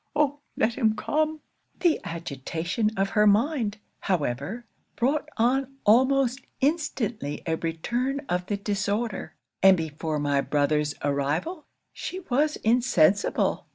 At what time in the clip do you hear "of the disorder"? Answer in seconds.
8.27-9.35